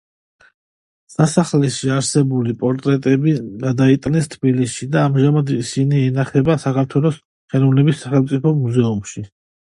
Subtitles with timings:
[1.15, 3.33] სასახლეში არსებული პორტრეტები
[3.65, 7.21] გადაიტანეს თბილისში და ამჟამად ისინი ინახება საქართველოს
[7.55, 9.25] ხელოვნების სახელმწიფო მუზეუმში.